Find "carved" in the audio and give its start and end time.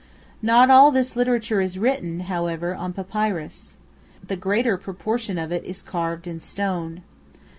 5.83-6.25